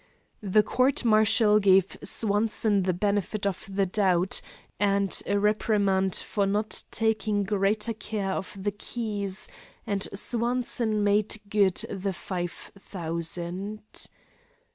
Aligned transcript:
The 0.41 0.63
court 0.63 1.05
martial 1.05 1.59
gave 1.59 1.95
Swanson 2.03 2.81
the 2.81 2.91
benefit 2.93 3.45
of 3.45 3.67
the 3.69 3.85
doubt, 3.85 4.41
and 4.79 5.21
a 5.27 5.37
reprimand 5.39 6.15
for 6.15 6.47
not 6.47 6.81
taking 6.89 7.43
greater 7.43 7.93
care 7.93 8.31
of 8.31 8.51
the 8.59 8.71
keys, 8.71 9.47
and 9.85 10.07
Swanson 10.11 11.03
made 11.03 11.39
good 11.47 11.75
the 11.87 12.13
five 12.13 12.71
thousand. 12.79 13.99